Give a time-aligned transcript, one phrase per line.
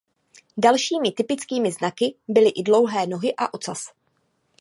[0.57, 3.91] Dalšími typickými znaky byly i dlouhé nohy a ocas.